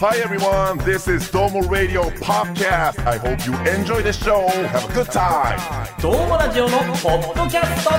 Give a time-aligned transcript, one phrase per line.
[0.00, 3.04] Hi everyone, this is Domo Radio Podcast.
[3.04, 4.46] I hope you enjoy the show.
[4.68, 5.58] Have a good time.
[6.00, 7.90] どうもラジオのポッドキャスト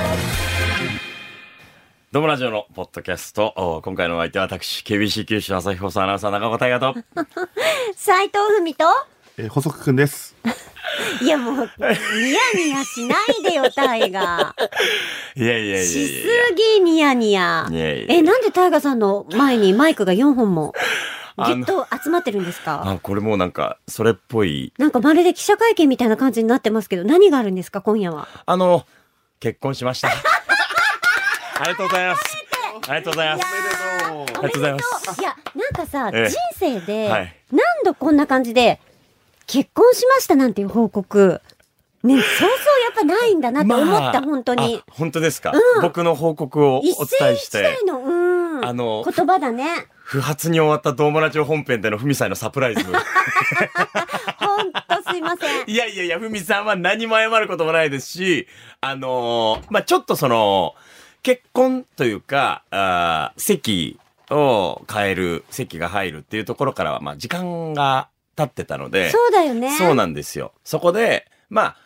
[2.10, 3.52] どうもラジオのポッドキャスト。
[3.54, 6.94] お今回のお相手は私、KBC 九州朝日放送アナウンサー長岡大和と。
[7.94, 8.86] 斉藤文と
[9.36, 10.34] えー、補足くんです。
[11.20, 11.66] いやもう、ニヤ
[12.54, 14.54] ニヤしないでよ、 タイガ。
[15.36, 17.66] いやいやいやいやしいすぎ、ニヤニヤ。
[17.70, 20.72] いやいやえ、なんでタイガさんの前にマイクが4本も、
[21.38, 22.82] ぎっと集まってるんですか？
[22.84, 24.72] あ、これもうなんか、それっぽい。
[24.78, 28.28] なんかまるで記者会見みたいな感じになってますけど、何があるんですか、今夜は？
[28.46, 28.86] あの、
[29.40, 30.08] 結婚しました。
[31.60, 32.22] ありがとうございます。
[32.88, 33.46] ありがとうございます。
[34.10, 34.44] おめでとう。
[34.44, 34.78] ありがとうございま
[35.14, 38.80] すいや、なんかさ、ええ人生で、はい何度こんな感じで、
[39.46, 41.40] 結婚しましたなんていう報告、
[42.04, 44.92] ね、そうそうやっぱないんだなって思った、本当にあ。
[44.92, 48.64] 本当ですか、うん僕の報告をお一世一伝えして代、の、うん。
[48.64, 49.68] あの言葉だね。
[50.10, 52.82] 不発に終わったドームラジオ本編でのふみさんへのサプライズ。
[52.82, 52.96] ほん
[54.72, 55.70] とすいません。
[55.70, 58.48] いやいやいや、ふみさんは何も謝ることもないですし、
[58.80, 60.74] あのーまあ、ちょっとその、
[61.22, 69.76] 結婚というか、あー席を変える、席が入るっていうところからは、まあ、時間が経ってたので、そうだよね。
[69.78, 70.52] そうなんですよ。
[70.64, 71.76] そこで、まあ、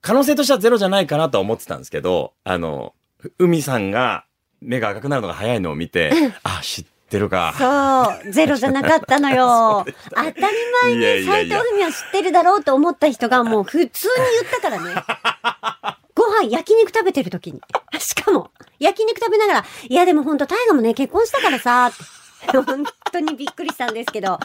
[0.00, 2.94] 可能性としてはゼロじゃないかなとは思ってたんですけど、あの、
[3.38, 4.24] 海さんが
[4.62, 6.10] 目が赤くなるのが早いのを見て、
[6.44, 7.54] あ、知ってるか。
[7.56, 9.86] そう、ゼロじゃなかったのよ。
[10.10, 10.34] 当たり
[10.82, 13.90] 前に斎藤文は知ってるだろうと思った人がもう普通に言っ
[14.50, 14.94] たからね。
[16.14, 17.60] ご飯焼肉食べてる時に。
[18.00, 18.50] しかも、
[18.80, 24.38] 焼肉食べながら、いやでも本当大河もね、結婚したからさ、って本当にびっくりしたんですけど、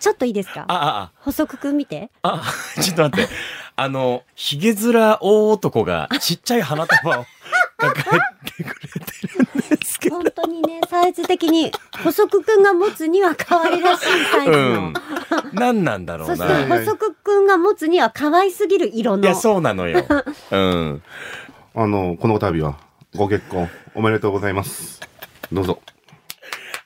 [0.00, 0.64] ちょっといいですか？
[0.66, 2.10] あ、あ、補足くん見て。
[2.22, 2.42] あ、
[2.76, 3.32] あ、ちょっと待って。
[3.74, 7.24] あの、ヒゲ面大男がちっちゃい花束を
[7.76, 10.16] 抱えてくれてるんですけど。
[10.16, 14.56] 本当にね、サイズ的に、補足くんが持つには可愛らしいサイズの。
[14.56, 14.94] うん。
[15.52, 16.78] 何なんだろそうしてな。
[16.78, 19.22] 補足くんが持つには可愛すぎる色の。
[19.22, 20.04] いや、そうなのよ。
[20.50, 21.02] うん。
[21.74, 22.76] あの、この度は、
[23.16, 25.00] ご結婚、おめでとうございます。
[25.50, 25.80] どうぞ。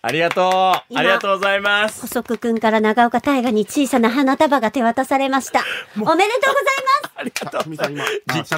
[0.02, 0.52] ありがとう。
[0.52, 2.02] あ今りがとうございます。
[2.02, 5.64] 補足くんから長岡大河に小さな花束が手渡されました。
[5.96, 6.85] おめでとうございます
[7.16, 7.62] ありがとう。
[7.70, 7.78] 実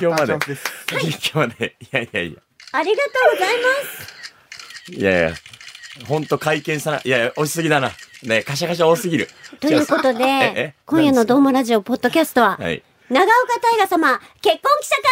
[0.02, 0.38] 況まで。
[1.00, 1.76] 実況まで。
[1.80, 2.40] いやいやいや。
[2.72, 3.68] ありがとうございま
[4.86, 5.32] すいやいや。
[6.06, 7.92] ほんと会見さな、いやいや、押しすぎだな。
[8.22, 9.28] ねカシャカシャ多すぎる。
[9.60, 12.82] ということえでえ、今夜のドームラジオポッドキャストは、はい。
[13.08, 13.30] 長岡
[13.60, 14.96] 大河様、結婚記者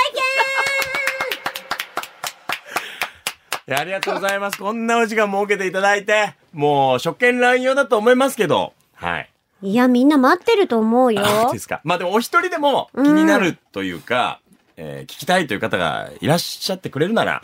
[3.69, 4.59] いやありがとうございます。
[4.59, 9.29] こんなお時間設けていただいて、もう、初見乱用だと思いますけど、はい。
[9.63, 11.23] いや、みんな待ってると思うよ。
[11.25, 11.81] あですか。
[11.85, 14.41] まあでも、お一人でも気になるというか、
[14.77, 17.43] えー聞きたいという方がいらっしゃってくれるなら、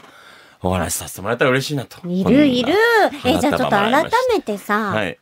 [0.62, 2.06] お話しさせてもらえたら嬉しいなと。
[2.06, 2.74] いるいる。
[3.24, 5.18] え、じゃあちょっと改めてさ、はい。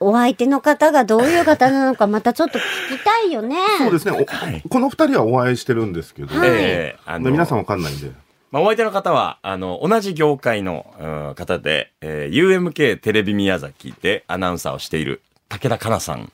[0.00, 2.62] お相手の方がどういう方なのかまたちょっと聞
[2.98, 3.56] きたいよね。
[3.78, 4.20] そうですね、は
[4.50, 8.12] いおこの二人はお会いしてるんですけど、はいえーあの皆さんわかんないんで。
[8.50, 16.30] まあ、お相手の方は、あの、同じ業界の、うん方で、えー UMK テレビ宮崎でアナウンサーをしている武田香奈さん。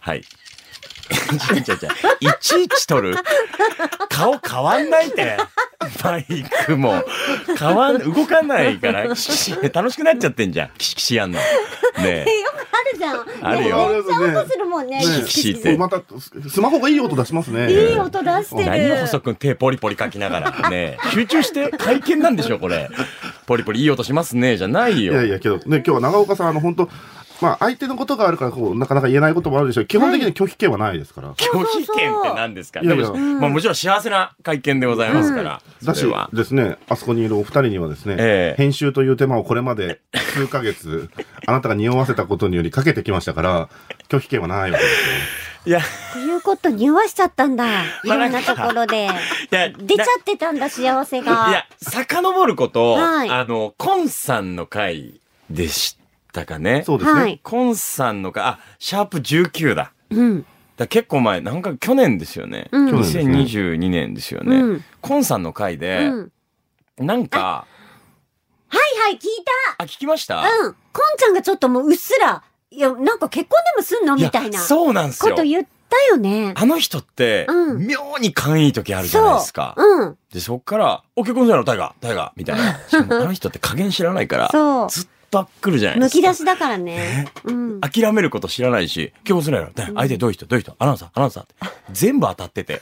[0.00, 0.22] はい。
[0.22, 1.90] ちゃちゃちゃ
[2.20, 3.14] いちいち撮る？
[4.08, 5.36] 顔変わんないって。
[6.02, 6.24] マイ
[6.66, 7.02] クも。
[7.58, 10.70] 変わん、動かないから、 楽しくなっちゃってんじゃん。
[10.78, 11.38] キシキシやんの。
[11.38, 11.44] ね
[11.98, 12.18] え。
[12.42, 13.24] よくあるじゃん。
[13.42, 14.98] あるよねめっちゃ音するもんね。
[14.98, 16.02] ねキシキシってまた、
[16.48, 17.70] スマホがいい音出しますね。
[17.70, 18.70] いい音出してる。
[18.70, 20.70] 何を細くん手ポリポリ書きながら。
[20.70, 22.88] ねえ集中して会見なんでしょ、これ。
[23.46, 25.12] ポリポリいい音しますね、じゃないよ。
[25.12, 26.90] いやいや、けど、ね、今日は長岡さん、あの、本当
[27.40, 29.86] まあ、相手のことがあるから、こう、なかなか言えないこともあるでしょう。
[29.86, 31.34] 基本的に拒否権はないですから。
[31.34, 32.80] 拒否権って何ですか？
[32.80, 35.60] いやいやでもまあもちろん幸せな会見でございますから。
[35.82, 36.30] だしそれは。
[36.32, 40.00] ですね、あそこにいるお二人にはですね、ええ編集という手間をこれまで
[40.34, 41.10] 数ヶ月、
[41.46, 43.68] あなたが匂わせたことによりかけてきましたから、
[44.08, 44.98] 拒否権はないわけですよ。
[45.66, 45.80] いや、
[46.12, 47.66] ということ匂わしちゃったんだ。
[47.82, 49.04] いまあろんなところで。
[49.04, 49.08] い
[49.50, 51.32] や、出ちゃってたんだ、幸せいが。
[51.50, 55.98] や、遡ること、はいあの、コンさんの回でし
[56.36, 56.82] たかね。
[56.86, 57.20] そうですね。
[57.20, 57.40] はい。
[57.42, 59.92] コンさんの回、あ、シャープ19だ。
[60.10, 60.46] うん。
[60.76, 62.68] だ結構前、なんか去年ですよね。
[62.70, 64.56] うん去年ですね2022年ですよね。
[64.56, 66.30] うんコンさんの回うで、ん。
[66.98, 67.66] なんか、
[68.68, 69.28] はいはい、聞い
[69.78, 70.42] あ、聞きました？
[70.42, 70.48] た。
[70.48, 70.72] うん。
[70.92, 75.42] こんちゃんがちょっともううっすら、いや、なんか結婚でもすんのみたいなこそうなんですよと。
[75.44, 76.52] 言ったよね。
[76.56, 79.74] あの人って、うん妙に勘いい時あるじゃないですか。
[79.76, 80.18] うん。
[80.32, 81.64] で、そっから、お、結婚したの？
[81.64, 82.80] タイガー、タイガー、みたいな。
[83.20, 86.22] あの人って加減知らないから、そうずっと来るじゃないでむすか。
[86.22, 87.26] き出しだからね。
[87.44, 87.80] うん。
[87.80, 89.72] 諦めること知らないし、結婚するやろ。
[89.72, 90.46] で相手どういう人？
[90.46, 90.74] どういう人？
[90.78, 91.54] アナウンサーアナウンサーって。
[91.92, 92.80] 全部当たってて。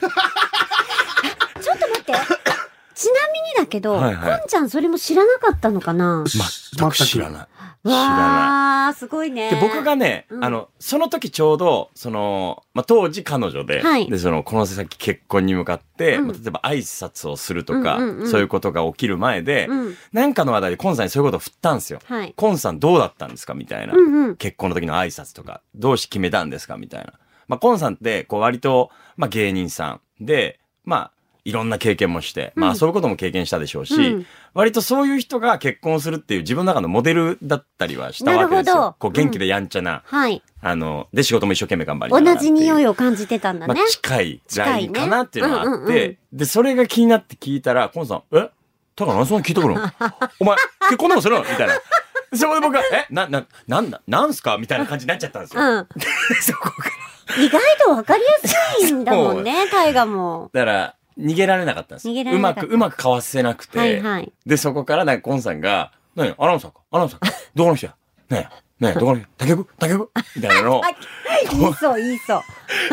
[2.95, 6.23] ちなみにだけど、はいはいこんちゃんそれも知らなかったのかな？
[6.27, 7.47] 全く知らない。
[7.47, 7.47] 知らない。
[7.87, 9.51] わー、すごいね。
[9.51, 19.95] で、僕がね、うんあの、その時ちょうど、その、まあ、当時彼女で、はいで、その、この先結婚に向かって、うんまあ例えば挨拶をするとか、うんうんうんそういうことが起きる前で、うん。
[20.13, 21.99] なんかの話題でコンさんにそういうことを振ったんですよ。
[22.05, 22.33] はい。
[22.35, 23.53] コンさんどうだったんですか？
[23.53, 23.93] みたいな。
[23.93, 24.35] うんうん。
[24.35, 26.77] 結婚の時の挨拶とか、どうして決めたんですか？
[26.77, 27.13] みたいな。
[27.47, 31.11] まあ、コンさんって、こう、割と、まあ、芸人さんで、まあ、
[31.45, 34.25] いろんな経験もして、まあ、うんそういうことも経験したでしょうし、うん
[34.55, 38.95] 割とそういう人が結婚するっていう自分の中のモデルだったりはしたわけですよ。
[38.99, 40.41] こう、元気でやんちゃな、はい。
[40.61, 43.85] あの、で、仕事も一生懸命頑張りながら同じ匂いをを感じてたんだねまあ、。
[43.85, 48.49] 近いラインかなっていうのがあって、ねうんうんうんで、それが気になって聞いたら、コンさん、え？
[48.95, 49.81] だから何そんな聞いてくるの？
[50.39, 51.41] お前、結婚でもするの？
[51.41, 51.73] みたいな。
[52.33, 53.07] そこで僕が、え？
[53.09, 54.57] な、な、なんだ、なんすか？
[54.57, 55.61] みたいな感じになっちゃったんですよ。
[55.61, 55.87] うん。
[56.39, 56.89] そこか
[57.37, 57.43] ら。
[57.43, 58.49] 意外とわかりや
[58.79, 60.49] すいんだもんね、大河も。
[60.53, 63.79] だから、逃げられなかったんです逃げらうまく、うまくかわせなくて。
[63.79, 64.31] はいはい。
[64.45, 66.81] で、そこからなんかコンさんが、何アナウンサーか。
[66.91, 67.27] アナウンサーか。
[67.55, 67.95] どこの人や？
[68.29, 69.27] ねえ、ねえ、 どこの人？
[69.37, 70.81] 他局他局みたいなのを。
[71.51, 72.41] 言いそう、言いそう。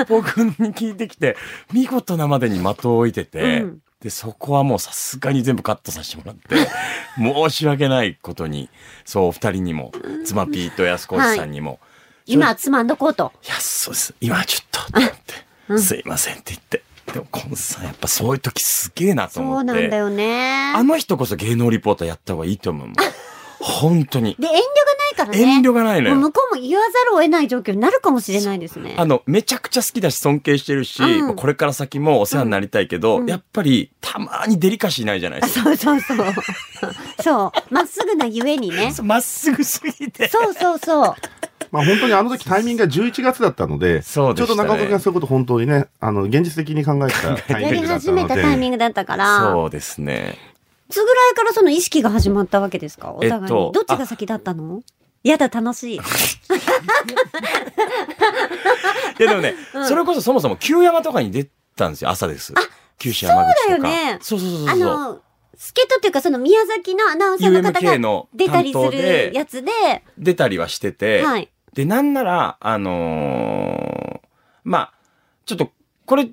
[0.08, 1.36] 僕に聞いてきて、
[1.72, 3.82] 見事なまでに的を置いてて、うん。
[4.00, 6.56] で、そこはもうさすがに全部カットさせてもらって、
[7.16, 8.68] 申し訳ないことに、
[9.04, 9.92] そう、お二人にも、
[10.24, 11.78] 妻ピーと安子さんにも、
[12.26, 13.32] 今はつまんどこうと。
[13.44, 14.14] いや、そうです。
[14.20, 16.82] 今はちょっと、って、すいませんって言って。
[17.12, 19.72] でも、コンさん、やっぱそういう時すげえなとそ思って。
[19.72, 20.72] うなんだよね。
[20.74, 22.88] あの人こそ芸能リポーターやった方がいいと思う。
[23.60, 24.34] 本当に。
[24.40, 24.62] で、遠慮がな
[25.12, 25.38] いからね。
[25.38, 26.16] 遠慮がないのよ。
[26.16, 28.96] 向こうも言わざるを得ない状況になるかもしれないですね。
[28.98, 35.64] あの、めちゃくちゃ好きだし尊敬してるし、うんこれから先もお世話になりたいけど、うんやっぱりたまにデリカシーないじゃないですか。
[35.64, 36.34] そうそうそう。
[37.22, 37.74] そう。
[37.74, 38.92] まっすぐなゆえにね。
[39.04, 40.28] まっすぐすぎて。
[40.28, 41.14] そうそうそう。
[41.72, 48.22] まあ本当にあの時タイミングが11月だったので、そうでねちょうど中岡君がそういうこと本当にね、あの、現実的に考えた タイやりミングだった始め。
[48.28, 50.38] たタイミングだったから、そうですね。
[50.90, 53.12] いつぐらいからその意識が始まったわけですか？
[53.12, 53.44] お互いに。
[53.44, 54.82] えっとどっちが先だったの？
[55.24, 55.96] やだ、楽しい。
[55.96, 56.00] い
[59.22, 59.54] やでもね、
[59.88, 62.52] それこそそもそも旧山とかに出たんですよ、朝です。
[62.98, 63.76] 九州山口とか。
[63.76, 64.68] そうだよねそうそうそうそう。
[64.68, 65.20] あの、
[65.56, 67.72] 助っ人っていうかその宮崎のアナウンサーの方が
[68.34, 69.70] 出たりす担当でるやつで、
[70.18, 71.51] 出たりはしてて、はい。
[71.74, 74.28] で、なんなら、あのー
[74.64, 74.92] まあ、
[75.46, 75.70] ちょっと、
[76.06, 76.28] これ、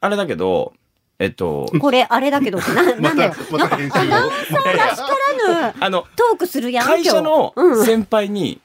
[0.00, 0.74] あれだけど、
[1.18, 3.56] えっと、これ、あれだけど、 な、なまんだよた、。
[3.56, 4.02] また編集を。
[4.04, 7.54] いやいやらぬあの、トークするやん、会社の
[7.84, 8.60] 先輩に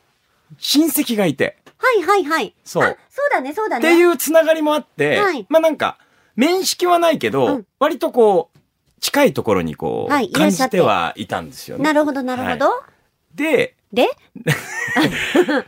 [0.58, 2.54] 親戚がいて、はいはい。
[2.64, 3.88] そうあ、そうだね、そうだね。
[3.88, 5.98] っていうつながりもあって、はいまあなんか、
[6.36, 8.58] 面識はないけど、うん割とこう、
[9.00, 11.84] 近いところにこう、はいいら感じっしゃっててはいたんですよね。
[11.84, 12.84] なるほど、なるほど。
[13.36, 14.08] で、で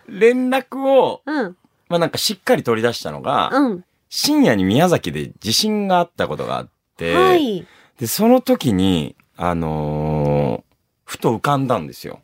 [0.08, 1.58] 連絡を、うん。
[1.88, 3.86] まあなんかしっかり取り出したのが、うん。
[4.10, 7.66] 深夜に宮崎で地震があったことがあって、はい。
[8.00, 10.70] で、その時に、あのー
[11.10, 12.20] ふと浮かんだんですよ。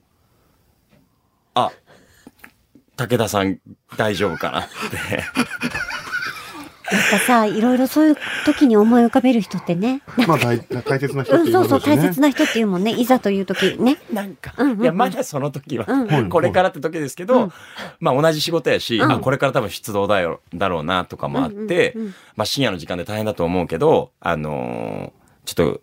[1.56, 1.72] あ、
[2.98, 3.60] 武田さん
[3.98, 5.24] 大丈夫かなって。
[6.92, 10.02] やっぱさ、いろいろそういう時に思い浮かべる人ってね。
[10.28, 11.80] まあ大大切な人ってうん、いうそうそう。
[11.82, 12.92] 大切な人っていうもんね。
[12.92, 13.98] いざという時ね。
[14.14, 17.52] なんか、うんうんうんいや、まだその時は、うんはいこれからって時ですけど、うん
[18.00, 25.82] まあ同じ仕事やし、うんあ、これから多分出動だよ、だろうなとかもあって、うんうんうんまあ深夜の時間で大変だと思うけど、あのーちょっと、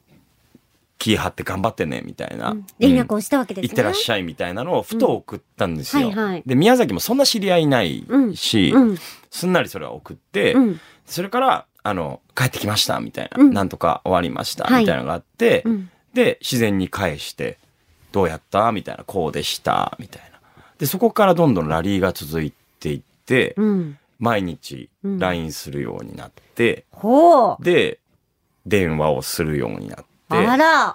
[1.02, 2.50] 気張って頑張ってね、みたいな。
[2.50, 3.68] うん連絡をしたわけですね。
[3.68, 6.08] 行ってらっしゃいみたいなのをふと送ったんですよ。
[6.08, 8.04] うんはいはいで、宮崎もそんな知り合いない
[8.34, 8.98] し、うん。
[9.30, 10.80] すんなりそれは送って、うん。
[11.06, 13.42] それから、あの、帰ってきました、みたいな。
[13.42, 15.90] うんなんとか終わりました、はいみたいなのがあって、うん。
[16.14, 17.58] で、自然に返して、
[18.12, 20.38] どうやったみたいな、こうでした、みたいな。
[20.78, 23.98] で、そこからどんどんラリーが続いていって、うん。
[24.18, 26.84] 毎日うん LINE するようになって。
[27.60, 27.98] で、
[28.66, 30.04] 電話をするようになって。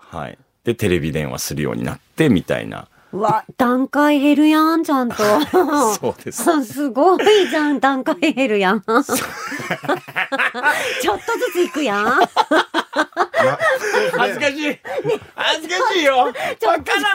[0.09, 0.37] はい。
[0.63, 2.87] で、テレビ電話するようになって、みたいな。
[3.13, 5.15] うわ、段階減るやん、ちゃんと。
[5.95, 6.65] そうです。
[6.65, 8.81] すごいじゃん、段階減るやん。
[8.83, 9.15] ちょっとず
[11.53, 12.19] つ行くやん。
[14.17, 14.79] 恥ずかしい
[15.35, 16.39] 恥ずかしいよわか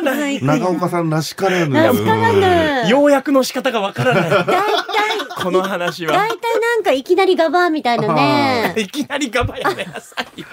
[0.03, 1.75] らない長岡さんらしからぬ。
[1.75, 4.31] らしからぬ要約の仕方がわからない。
[4.31, 4.53] 大体、
[5.43, 6.13] この話は。
[6.13, 8.75] 大体なんかいきなりガバーみたいなね。
[8.79, 10.47] いきなりガバやめなさいよ。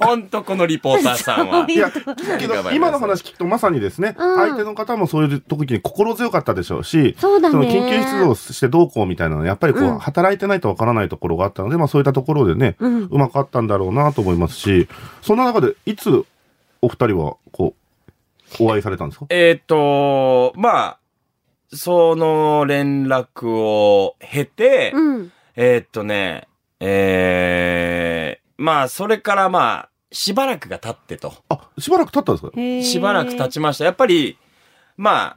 [0.00, 1.66] ほんとこのリポーターさんは。
[1.68, 14.88] いや、けど今の話聞くとまさにですね、うん相手の方もそういう時に心強かったでしょうし、そうだねの緊急出動してどうこうみたいなのやっぱりこう、うん働いてないとわからないところがあったので、まあそういったところでね、ううんまくあったんだろうなと思いますし、
[15.22, 16.24] そんな中でいつ
[16.82, 17.74] お二人はこ
[18.60, 19.26] う、お会いされたんですか？
[19.30, 20.98] えっと、まあ、
[21.70, 25.32] その連絡を経て、うん。
[25.54, 26.46] えーっとね、
[26.80, 31.34] えー、まあ、それからまあ、しばらくが経ってと。
[31.48, 32.90] あ、しばらく経ったんですか？
[32.90, 33.84] しばらく経ちました。
[33.84, 34.38] やっぱり、
[34.96, 35.36] ま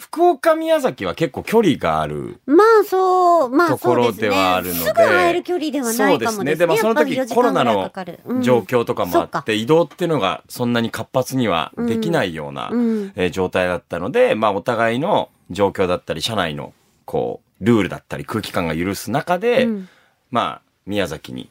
[0.00, 2.40] 福岡宮崎は結構距離がある。
[2.46, 6.36] まあそう、まあところではあるのですぐ会える距離ではないかもですね。
[6.36, 6.56] そうですね。
[6.56, 7.92] でもその時やっぱり4コロナの
[8.40, 13.12] 状況とかもあそって、移動っていうのがそんなに活発にはできないような、うん。
[13.14, 16.72] えー状態だったので、まあお互いの状況だったり、社内の
[17.04, 19.88] こう、ルールだったり空気感が許す中で、うん。
[20.30, 21.50] まあ宮崎に、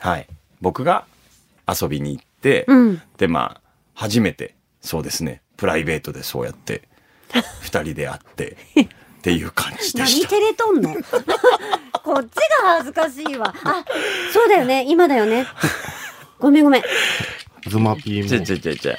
[0.00, 0.26] はい、
[0.60, 1.06] 僕が
[1.68, 3.02] 遊びに行って、うん。
[3.18, 3.60] でまあ
[3.94, 6.82] 初めて、そうですね、プライベートでそうやって、
[7.62, 8.86] 二人で会って、っ
[9.22, 9.98] ていう感じでした。
[10.00, 10.94] 何照れとんの？
[12.04, 13.54] こっちが恥ずかしいわ。
[13.64, 13.84] あ、
[14.32, 14.84] そうだよね。
[14.86, 15.46] 今だよね。
[16.38, 16.82] ごめんごめん。
[17.66, 18.44] ズマピーちゃも。
[18.44, 18.96] ちゃちゃちゃ。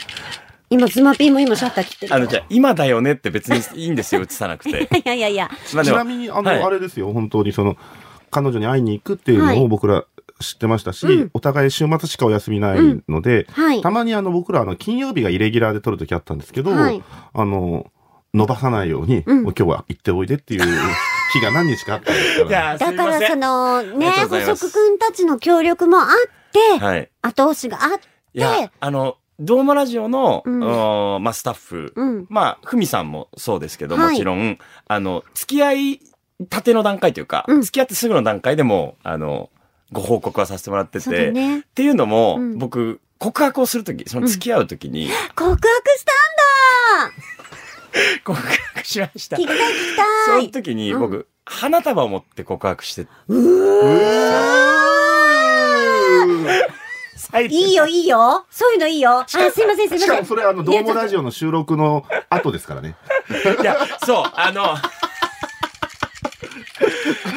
[0.69, 2.15] 今、ズマピーも今シャッター切ってる。
[2.15, 4.89] あの、じゃあ今だよねって別にいいんですよ、映さなくて。
[4.97, 5.49] いやいやいや。
[5.67, 7.77] ちなみに、あの、はいあれですよ、本当にその、
[8.31, 10.05] 彼女に会いに行くっていうはいのを僕ら
[10.39, 17.85] 知ってましたし、うんお互い週末しかお休みないので、はいたまにあの、僕らあの、金曜日がイレギュラーで撮るときあったんですけど、はいあの、
[18.35, 20.61] 伸ばさないように、うんもう今日は行っておいでっていう
[21.33, 22.93] 日が何日かあったんですから、だ。
[22.93, 26.07] からそのね、ありがとうございます補足くんたちの協力もあっ
[26.51, 27.09] て、はい。
[27.21, 32.27] 後押しがあって、いや、あの、ドームラジオの、うんおーまあ、スタッフ、うん。
[32.29, 35.99] まあ、ふみさんもそうですけど、はいもちろん、あの、付き合い
[36.49, 39.49] たての段階というか、うん付き合ってすぐの段階でも、あの、
[39.91, 41.61] ご報告はさせてもらってそうて、だねっ。
[41.73, 46.14] ていうのも、うん僕、告白をするとき、その付き合うときに、 告白したん
[48.25, 49.37] 告白しました。
[49.37, 53.07] だ聞きたい聞きそたいの時にうん僕、花束を持って告白して、
[57.15, 59.99] 最いいよいいよそういうのいいよ あ、すいませんすいません。
[59.99, 61.19] しかもそれあの、ドームラジオ。
[61.19, 62.95] オの収録の後ですからね。
[63.61, 64.87] いや、そう、あの、 あり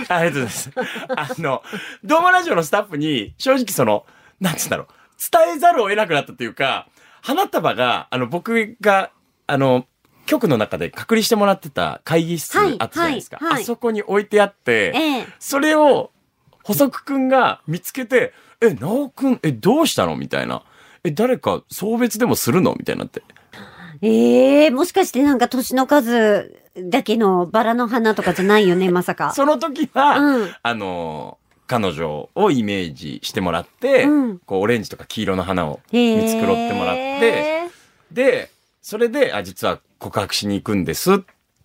[0.08, 0.70] がとうございます。
[1.08, 1.62] あの、
[2.02, 4.06] ドームラジオのスタッフに、正直その、
[4.40, 4.86] なんつうんだろう、
[5.30, 6.88] 伝えざるを得なくなったというか、
[7.20, 9.10] 花束が、あの、僕が、
[9.46, 9.86] あの、
[10.28, 13.38] 局の中で隔離してもらってた会議室はいあったじゃないですか。
[13.38, 15.26] はいはいあそこに置いてあって、ええ。
[15.40, 16.10] それを、
[16.62, 20.16] 補足くんが見つけて、え、なおくん、え、どうしたの？
[20.16, 20.62] みたいな。
[21.02, 22.74] え、誰か送別でもするの？
[22.78, 23.22] みたいになって。
[24.02, 29.32] ええもしかしてなんか年の数だけのバラの花とかじゃないよね、 まさか。
[29.32, 37.68] その時は、うんあのー彼女をイメージしてもらって、うんこう、オレンジとか黄色の花を見繕ってもらって、
[38.10, 38.50] で、
[38.82, 41.22] それで、あ、実は告白しに行くんです。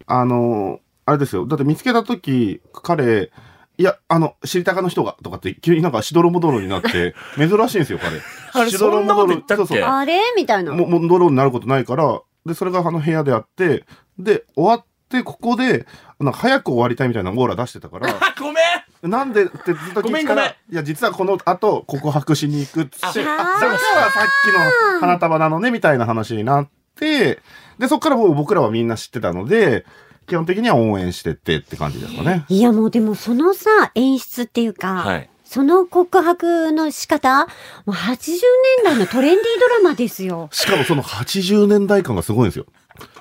[0.08, 1.46] あの、あれですよ。
[1.46, 3.32] だって見つけた時、彼、
[3.78, 8.20] いや、あの、知りたかの人が、とかって、急になんかしどろもどろになって、 珍しいんですよ、彼。
[8.62, 9.82] あれしどろもどろそうそう。
[9.82, 10.20] あれ？
[10.36, 10.74] みたいな。
[10.74, 13.86] も、もどろになることないから、で、それがあの部屋であって、
[14.20, 15.86] で、終わって、ここで、
[16.20, 18.62] なんか早く終わりたいみたいなオーラ出してたから、あ、 ごめ
[19.08, 19.10] ん！
[19.10, 27.40] なんでってずっと聞いたら、いや、実はこの後、告白しに行くっつって、あ、あそれはさっきの花束なのね、みたいな話になって、で、
[27.88, 29.86] そっからもう僕らはみんな知ってたので、
[30.28, 32.46] 基本的には応援してってって感じですかね。
[32.48, 35.30] いやもうでもそのさ、演出っていうか、はい。
[35.44, 37.48] その告白の仕方、も
[37.88, 40.50] う80年代のトレンディードラマですよ。
[40.54, 42.66] しかもその80年代感がすごいんですよ。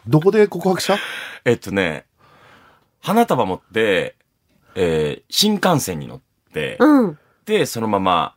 [0.06, 0.96] どこで告白した？
[1.44, 2.06] えっとね、
[3.00, 4.16] 花束持って、
[4.74, 6.20] えー新幹線に乗っ
[6.54, 7.18] て、うん。
[7.44, 8.34] で、そのまま、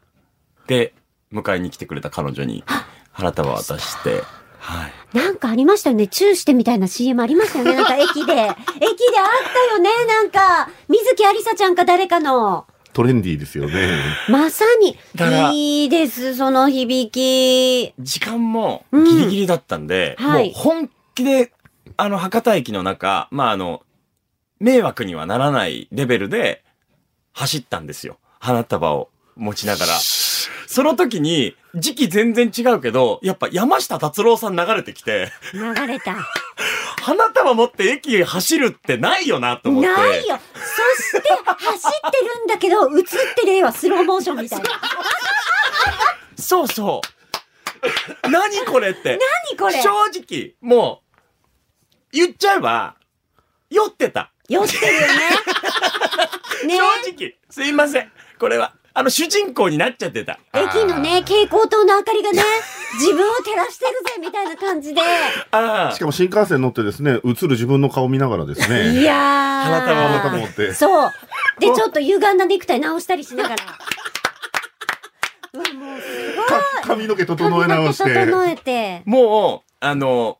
[0.68, 0.94] で、
[1.32, 2.64] 迎えに来てくれた彼女に
[3.12, 4.24] 花束を渡して、
[4.66, 5.18] はい。
[5.18, 6.08] なんかありましたよね。
[6.08, 7.76] チューしてみたいな CM ありましたよね。
[7.76, 8.34] なんか駅で。
[8.34, 9.90] 駅であったよね。
[10.08, 12.66] なんか、水木ありさちゃんか誰かの。
[12.92, 13.92] トレンディーですよね。
[14.28, 14.98] まさに
[15.54, 17.94] いいです、その響き。
[18.00, 21.52] 時間もうんギリギリだったんで、はいもう本気で、
[21.98, 23.84] あの、博多駅の中、まあ、あの、
[24.60, 26.64] 迷惑にはならないレベルで
[27.34, 28.18] 走ったんですよ。
[28.40, 29.94] 花束を持ちながら。
[30.76, 36.18] その時に、時期全然違うけど、やっぱ山下達郎さん流れてきて、流れた。
[37.02, 39.90] 花束持って駅走るってないよなと思って。
[39.90, 40.38] ないよ。
[40.54, 43.06] そして、走ってるんだけど、映っ
[43.36, 44.66] てる絵はスローモーションみたいな。
[46.38, 47.00] そうそ
[48.26, 48.30] う。
[48.30, 49.18] 何これって。
[49.48, 51.04] 何これ正直、も
[52.12, 52.98] う、言っちゃえば、
[53.70, 54.34] 酔ってた。
[54.50, 55.08] 酔ってるよね。
[56.68, 58.12] ね正直、すいません。
[58.38, 60.40] これは、あの、主人公になっちゃってた。
[60.54, 62.42] 駅のね、蛍光灯の明かりがね、
[62.98, 65.02] 自分を照らしてるぜ、みたいな感じで。
[65.52, 69.64] あしかも新幹線乗ってですね、映る自分の顔見ながらですいね、やー。
[69.64, 70.74] 花束花束持って。
[70.74, 71.12] そう。
[71.60, 73.56] で、ちょっと歪んだネクタイ直したりしながら。
[75.54, 76.48] うわ、もうすごい。
[76.48, 78.14] か髪の毛整え直して。
[78.14, 79.02] 整えて。
[79.04, 80.38] もう、あの、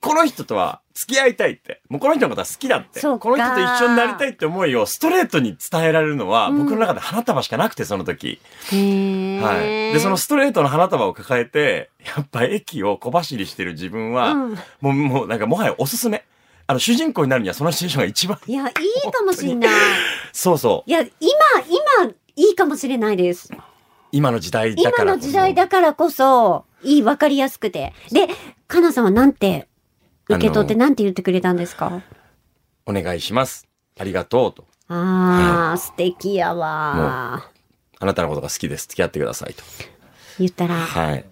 [0.00, 8.40] この人とは付き合いたいって、もうこの人のことは好きだって、この人と一緒になりたいって思いをストレートに伝えられるのは、うん僕の中で花束しかなくて、その時。
[8.70, 9.56] は
[9.90, 9.92] い。
[9.92, 16.24] で、そのストレートの花束を抱えて、やっぱ駅を小走りしてる自分は、うんもう、もうなんかもはやおすすめ。
[16.66, 19.70] あの、主人公になるにはそのシチュエーションが一番、いや、いいかもしんない。
[20.32, 20.90] そうそう。
[20.90, 21.10] いや、今、
[22.00, 23.50] 今、いいかもしれないです。
[24.12, 25.02] 今の時代だからこそ。
[25.02, 27.92] 今の時代だからこそ、いい、わかりやすくて。
[28.10, 28.28] で、
[28.66, 29.68] かなさんはなんて、
[30.28, 32.02] 受け取ってあなんて言ってくれたんですか？
[32.84, 33.66] お願いします。
[33.98, 34.64] ありがとうと。
[34.88, 37.44] あー、素敵やわ
[37.98, 38.86] あなたのことが好きです。
[38.88, 39.62] 付き合ってくださいと。
[40.38, 41.24] 言ったら、はい。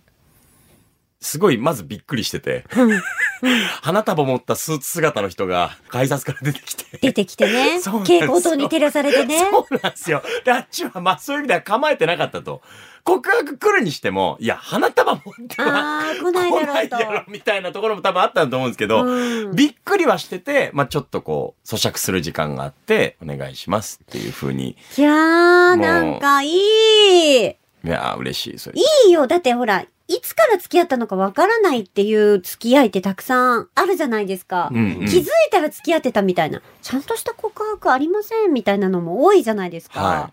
[1.21, 3.01] すごい、まずびっくりしてて、うん
[3.83, 6.85] 花束持ったスーツ姿の人が改札から出てきて。
[7.01, 9.39] 出てきてね そうなんですよ蛍光灯に照らされてね。
[9.51, 10.23] そうなんですよ。
[10.45, 12.63] で、あっちは、まあそういう意味では構えてなかったと。
[13.05, 19.07] 告白来るにしても、いや、花束持っては来ないだろう来ないだろうみたいなところも多分あったと思うんですけど、と。
[19.07, 24.77] うんびっくりはしてて、まあちょっとこう、咀嚼する時間があって、お願いしますっていう風に。
[24.97, 27.57] いやー、なんかいい。
[27.85, 28.59] いやー、嬉しい。
[28.59, 28.79] それ。
[28.79, 29.27] いいよ。
[29.27, 34.69] だってほら、いつから付き合ったのかわからないっていう付き合いってたくさんあるじゃないですか。
[34.73, 36.61] うんうん気づいたら付き合ってたみたいな。
[36.83, 40.03] ちゃんとした告白ありませんみたいなのも多いじゃないですか。
[40.03, 40.31] は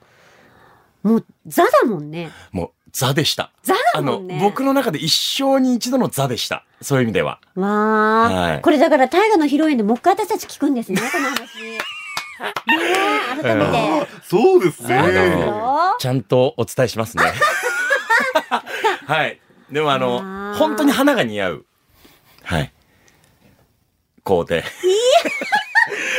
[1.03, 2.31] もう、ザだもんね。
[2.51, 3.51] もう、ザでした。
[3.63, 4.39] ザあの、だもんね。
[4.41, 6.65] 僕の中で一生に一度のザでした。
[6.81, 7.39] そういう意味では。
[7.55, 11.39] わー、はいこれだから大河のヒロインでもう一回私たち聞くんですね、この話。
[12.41, 12.83] ね
[13.39, 14.07] え、改めて。
[14.27, 14.95] そうですね。
[15.45, 15.95] よ。
[15.99, 17.23] ちゃんとお伝えしますね。
[19.07, 19.39] はい。
[19.71, 21.65] でもああの、ー本当に花が似合う。
[22.43, 22.71] はい。
[24.23, 24.63] こうで。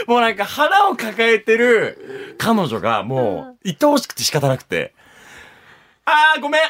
[0.06, 4.94] もうなんか花を抱えてる彼女がもう愛おしくて仕方なくて。
[6.04, 6.62] あーごめん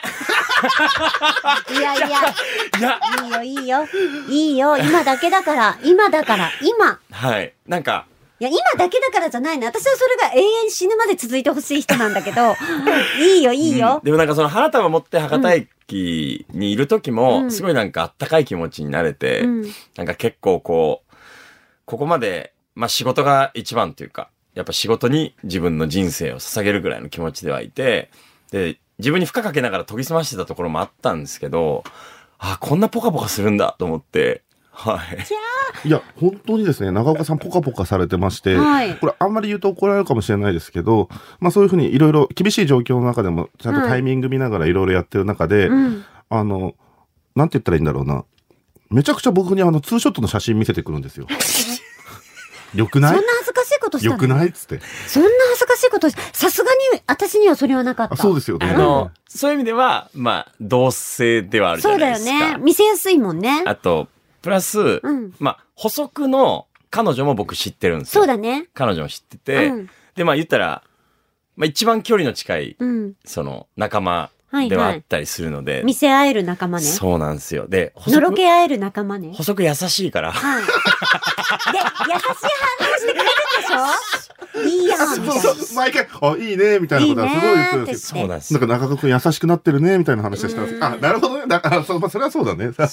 [1.73, 3.89] いや いや、いや、いいよ、いいよ。
[4.29, 6.99] いいよ、今だけだから、今だから、今。
[7.11, 7.55] はい。
[7.67, 8.07] なんか、
[8.43, 9.67] いや、今だけだからじゃないの。
[9.69, 12.57] 私はそれが永遠死ぬまで続いてほしい人なんだけど、
[13.23, 14.05] いいよ、いいようん。
[14.05, 19.63] でもなんかその花束持って博多駅にいる時も、うんすごいなんかあったかい気持ちになれて、うん
[19.97, 21.15] なんか結構こう、
[21.85, 28.11] ここまで、まあ仕事が一番というか、やっぱ仕事に自分の人生を捧げるぐらいの気持ちではいて、
[28.51, 31.85] で、自分に負荷かけながら研ぎ澄ましてたところもあったんですけど、
[32.41, 35.01] あ、こんなポカポカするんだと思って、は
[35.85, 35.89] い。
[35.89, 41.09] いや、本当にですね、長岡さんポカポカされてまして、はいこれあんまり言うと怒られるかもしれないですけど、
[41.41, 46.05] まあそういうふうにいろいろ厳しい状況の中でも、ちゃんとタイミング見ながらいろいろやってる中で、うん。
[46.31, 46.75] あの、
[47.37, 48.25] なんて言ったらいいんだろうな。
[48.91, 51.27] めちゃくちゃ僕にあの、ツーショットの写真見せてくるんですよ。
[52.75, 54.15] よくそんなない恥ずかしいことしたの？
[54.15, 54.81] よくないっつって。
[55.07, 58.15] そんな恥ずかしいことしさすがに、私にはそれはなかった。
[58.15, 58.71] あそうですよね。
[58.71, 62.59] あの、そういう意味では、まあ、同性ではあるじそうだよゃないですか。
[62.59, 62.65] ね。
[62.65, 63.63] 見せやすいもんね。
[63.67, 64.09] あと、
[64.43, 68.23] プラス、うんまあ、補足の彼女も僕知ってるんですよ。
[68.23, 68.69] そうだね。
[68.75, 70.83] 彼女も知ってて、うんで、まあ言ったら、
[71.57, 73.15] まあ一番距離の近い、うん。
[73.25, 74.99] その、仲間はいではあはい。
[74.99, 76.85] ったりするので、見せ合える仲間ね。
[76.85, 77.67] そうなんですよ。
[77.67, 79.33] で、補のろ足、け合える仲間ね。
[79.35, 80.63] 補足優しいから、はい。
[80.65, 83.25] で、優しい反応してくれるん
[83.63, 84.69] でしょ？
[84.69, 85.09] いいやん。
[85.17, 88.21] そうそう、毎回、あ、いいね、みたいなことはすごい言ってるんですよ。
[88.21, 88.61] そうなんですよ。
[88.61, 90.77] なんか中川くん優しくなってるね、みたいな話をしてます。
[90.83, 91.47] あ、なるほどね。
[91.47, 92.71] だから、そうまあ、それはそうだね。
[92.77, 92.87] そう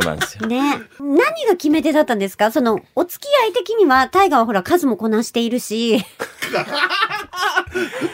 [0.00, 0.46] なんですよ。
[0.46, 0.60] ね。
[1.00, 2.50] 何が決め手だったんですか？
[2.50, 6.04] その、お付き合い的には、タイガーはほら、数もこなしているし、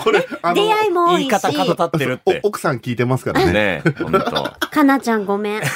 [0.03, 2.49] これ、あ出会いも多いし、言い方角立ってるってお。
[2.49, 3.53] 奥さん聞いてますからね。
[3.53, 4.21] ねえ、ほんと。
[4.71, 5.63] かなちゃんごめん。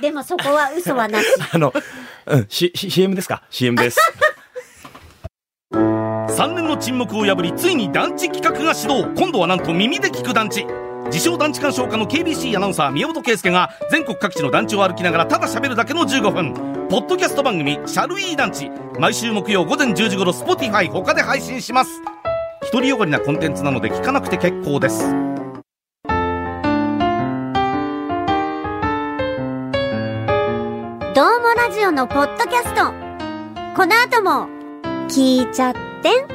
[0.00, 1.26] でもそこは嘘はなし。
[1.52, 1.72] あの、
[2.26, 3.98] うん、C、C- CM ですか ?CM です。
[5.72, 10.66] 3年の沈黙を破りついに団地企画が始動今度はなんと耳で聞く団地
[11.06, 16.54] 自称団地鑑賞家の KBC アナウンサー宮本圭介が全国各地の団地を歩きながらただ喋るだけの15分
[16.88, 22.02] ポッドキャスト番組「シャルイー団地」毎週木曜午前10時頃 Spotify 他で配信します
[22.72, 25.24] 独りよがりなコンテンツなので聞かなくて結構です
[31.14, 32.92] どうもラジオのポッドキャスト。
[33.76, 34.48] この後も、
[35.06, 36.33] 聞いちゃってん。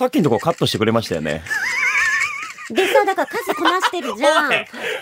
[0.00, 1.42] さっきのとこカットしてくれましたよね。
[2.70, 4.50] で、そう、だから数こなしてるじゃん。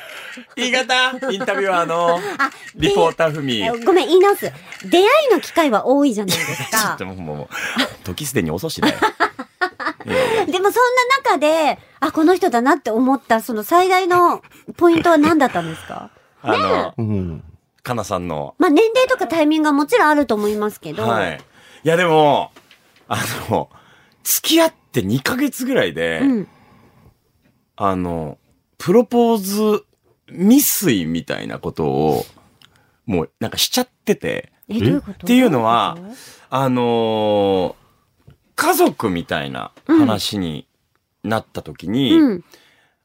[0.56, 1.30] 言い方？
[1.30, 3.61] インタビュアーの あ、リポーターふみ。
[3.62, 4.52] えごめん、言い直す。
[4.84, 7.06] 出会いの機会は多いじゃないです ちょかっと。
[7.06, 8.94] もう、もう、時すでに遅しだよ。
[10.48, 14.42] でもそんな中で、あ、この人だなって思った、その最大の
[14.76, 16.11] ポイントは何だったんですか？
[16.42, 17.44] あの、うん。
[17.84, 21.06] かなさんの、まあ年齢とかタイミングはもちろんあると思いますけど。
[21.06, 21.40] はい。
[21.84, 22.50] いやでも、
[23.08, 23.68] あの、
[24.37, 26.49] 付き合って2ヶ月ぐらいで、うん。
[27.77, 28.38] あの、
[28.77, 29.85] プロポーズ
[30.29, 32.25] 未遂みたいなことを、
[33.07, 35.12] もうなんかしちゃってて、え、どういうこと？
[35.12, 35.97] っていうのは
[36.51, 37.75] あのー
[38.57, 40.67] 家族みたいな話に
[41.23, 42.45] なった時とに、うん。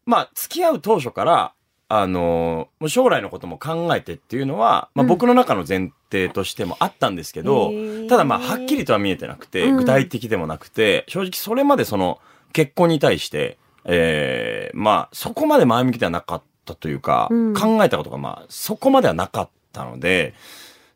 [0.06, 1.54] まあ、付き合う当初から、
[1.90, 5.08] あのー将来のことも考えてっていうのは、まあうん。
[5.08, 12.20] 僕の中の前提としてもあったんですけど、へーただまあ、はっきりとは見えてなくて、うん具体的でもなくて、正直それまでその、
[12.54, 20.34] 結婚に対して、えー、まあ、そこまで前向きではなかったというか、うん考えたことがまあ、そこまではなかったので、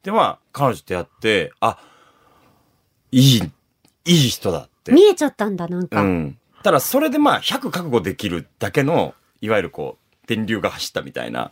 [0.03, 1.79] でまあ、彼女とやって、あ、
[3.11, 3.41] いい、
[4.05, 4.91] いい人だって。
[4.91, 6.01] 見えちゃったんだ、なんか。
[6.01, 6.37] うん。
[6.63, 11.51] ただ、それでまあ、100覚悟できるだけの、いわゆるこう、電流が走ったみたいな、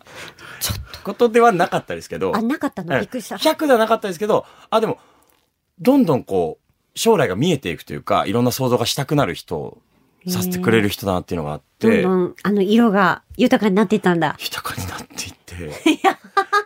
[0.59, 2.93] ちょっとことではなかったですけど、あ、なかったの？
[2.93, 3.35] うんびっくりした。
[3.35, 4.99] 100ではなかったですけど、あ、でも、
[5.79, 9.77] どんどんこう、将来が見えていくというか、いろんな想像がしたくなる人を
[10.27, 14.35] させてくれる人だなっていうのがあって、どんどん、あの、色が豊かになっていったんだ。
[14.39, 15.55] 豊かになっていって。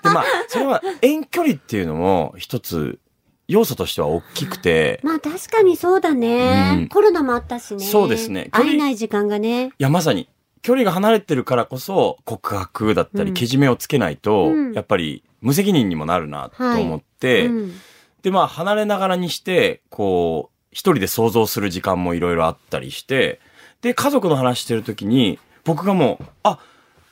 [0.04, 3.00] で、まあ、それは遠距離っていうのも一つ、
[3.48, 6.78] 要素としては大きくて、 まあ確かにそうだね。
[6.78, 7.84] うんコロナもあったしね。
[7.84, 9.68] そうですね会えない時間がね。
[9.68, 10.30] いや、まさに、
[10.62, 17.74] 距離が離れてるからこそ、告白だったり、うんけじめをつけないと、うんやっぱり、無責任にもなるな、と思って、うん。
[18.22, 23.40] で、まあ、離れながらにして、こう、一人で想像する時間もいろいろあったりして、
[23.82, 26.60] で、家族の話してるときに、僕がもう、あ、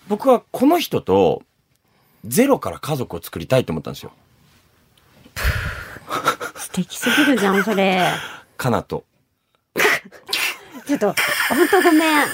[0.08, 1.43] 僕はこの人と、
[2.26, 4.12] ゼロから家族を作りたいと思ったんですよ。
[6.56, 8.06] 素敵すぎるじゃん、それ。
[8.58, 9.06] かなと。
[10.86, 11.15] ちょっと、
[11.50, 12.28] ほんとごめん。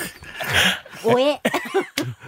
[1.05, 1.41] おえ。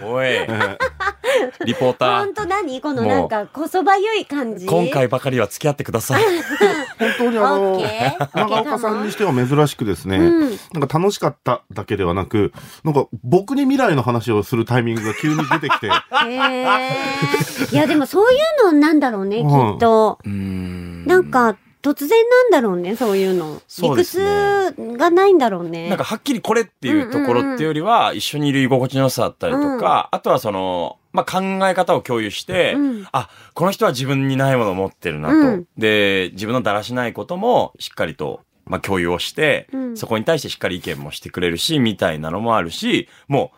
[0.02, 0.26] おい、
[1.64, 2.80] リポーター、ほんと何？
[2.80, 4.66] このなんか、こそばゆい感じ？
[4.66, 6.22] 今回ばかりは付き合ってください。
[6.98, 12.52] 本当にあのオッケー長岡さんにしては珍しくですね、うんなんか楽しかっただけではなく、
[12.84, 15.86] なんか僕に未来の話をするタイミングが急に出てきて。
[15.86, 20.18] いや、でもそういうのなんだろうね、きうんっと。
[20.24, 23.62] なんか、突然なんだろうね、そういうの。
[23.80, 25.88] 理屈がないんだろうね。
[25.88, 35.34] なんかはっきりこれっていうところっていうよりは、一緒にいる居心地の良さだったりとか、あとはその、まあ、考え方を共有して、うんあ、この人は自分にないものを持ってるなと。
[35.34, 35.66] うん。
[35.78, 39.96] で、自分のだらしないこともしっかりと、まあ、共有をして、うん。
[39.96, 43.56] そこに対してしっかり意見もしてくれるし、みたいなのもあるし、もう、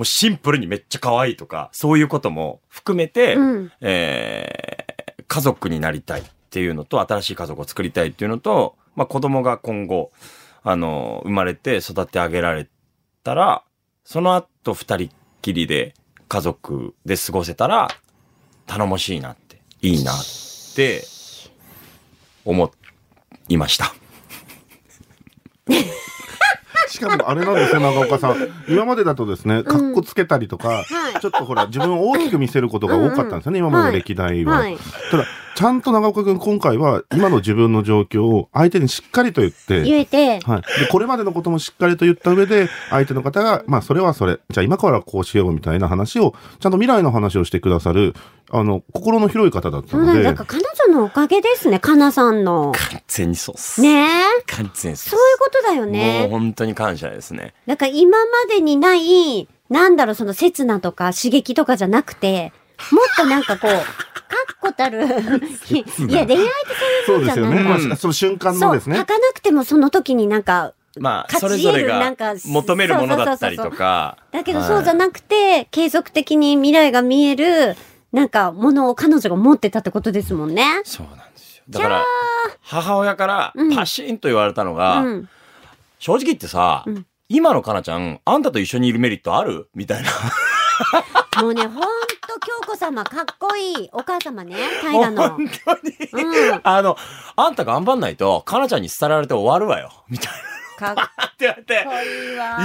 [0.00, 3.72] もうシンプルにめっちゃ可愛いとか、そういうことも含めて、うん。
[3.80, 4.92] えー
[5.32, 6.20] 家族になりたい。
[6.20, 10.12] っていうのと、新しい家族を作りたいっていうのと、まあ子供が今後、
[10.62, 12.68] あの、生まれて育て上げられ
[13.24, 13.64] たら、
[14.04, 15.10] その後二人っ
[15.40, 15.94] きりで
[16.28, 17.88] 家族で過ごせたら、
[18.66, 20.16] 頼もしいなって、いいなっ
[20.76, 21.04] て、
[22.44, 22.72] 思
[23.48, 23.94] いました。
[26.88, 28.36] しかもあれなんですよ、長岡さん。
[28.68, 34.56] 今までだとですね、かっこつけたりとか、はいちょっとほら、自分を大きく見せることが多かったんですよね、今までの歴代は。
[34.56, 34.76] はい。
[35.10, 40.80] ただ、ちゃんと長岡くん今回は、今の自分の状況を相手にしっかりと言って、言えて、はい。
[40.80, 44.38] で、これまでのこともしっかりと言った上で、相手の方が、まあ、それはそれ。
[44.50, 48.14] じゃあ今からこうしようみたいな話を、ちゃんと未来の話をしてくださる、
[48.50, 52.72] あの、心の広い方だったのでそうなんから彼女のおかげですね、かなさんの。
[52.90, 53.80] 完全にそうっす。
[53.80, 54.08] ね？
[54.08, 54.42] え。
[54.46, 56.28] 完全にそそうういうことだよもうね。
[56.30, 57.54] 本当に感謝ですね。
[57.66, 62.52] だから今までにない、なんだろう、その刹那とか刺激とかじゃなくて、
[62.90, 65.04] もっとなんかこう、確固たる。
[65.06, 66.54] いや、恋愛って
[67.06, 67.96] そういうそもじゃないうんですよね。
[67.96, 68.98] その瞬間そう、のですね。
[68.98, 74.16] 履かなくてもその時になんか、まあ、そ勝ち得れぞれがるなんか求めるものだったりとか。
[74.30, 77.76] だけどはいそうじゃなくて、継続的に未来が見える、
[78.12, 80.82] なんか、ものを彼女が持ってたってことですもんね。
[80.84, 81.64] そうなんですよ。
[81.70, 82.04] だから、
[82.60, 85.28] 母親からうんパシーンと言われたのが、うん。
[85.98, 89.70] 正直言ってさ、うん今のかなちゃん、あんたと一緒にいるメリットある？
[89.74, 90.10] みたいな。
[91.40, 91.86] もうね、ほんと、
[92.40, 95.28] 京子様、かっこいいお母様ね、大河の。
[95.30, 95.72] 本当
[96.18, 96.24] に。
[96.24, 96.60] うん。
[96.62, 96.96] あの、
[97.36, 100.04] あんた頑張んないと、かなちゃんに伝えられて終わるわよ。
[100.08, 100.32] みたい
[100.80, 100.94] な。
[100.94, 101.90] かっ って言われてこ、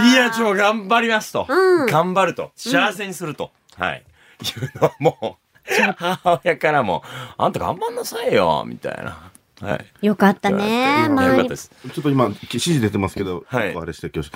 [0.09, 1.45] いや、ちょ、頑張りますと。
[1.47, 2.51] うん頑張ると。
[2.55, 3.51] 幸せにすると。
[3.77, 4.03] はい。
[4.41, 7.03] いうのはもう、母親からも、
[7.37, 8.63] あんた頑張んなさいよ。
[8.65, 9.17] みたいな。
[9.61, 10.05] はい。
[10.05, 11.03] よかったね。
[11.03, 11.55] よか周りったで。
[11.55, 11.71] す。
[11.93, 14.31] ちょっと今、指示出てますけど、はいあれして今日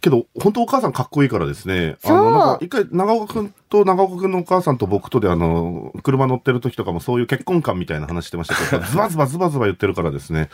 [0.00, 1.96] けど、本当お母さんかっこいいからですね。
[2.04, 10.50] あそうの、なんか、一回、長岡くんと長岡くんのお母さんと僕とで、あの、車乗ってる時とかもそういう結婚観みたいな話してましたけど、 ズバズバズバズバ言ってるからですね。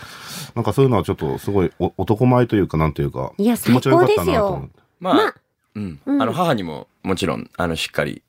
[0.54, 4.80] なんかそういうのはちょっとすごいお男前というか、なんというか、いや気持ちが良かったなと思って。
[5.00, 5.35] まあ、まあ
[5.74, 6.00] うん。
[6.07, 8.22] うんあの、母にも、もちろん、あの、しっかり、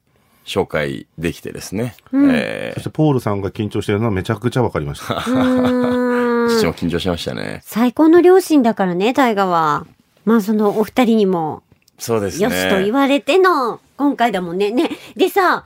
[0.45, 1.95] 紹介できてですね。
[2.12, 5.15] うんえーそして、ポールさんが緊張してるのはめちゃくちゃわかりました。
[5.25, 7.62] 父も緊張しましたね。
[7.63, 9.88] 最高の両親だからね、大河は。
[10.25, 11.63] まあそのお二人にも、
[11.97, 12.43] そうですね。
[12.43, 14.71] よしと言われての、今回だもんね。
[14.71, 14.89] ね。
[15.15, 15.65] でさ、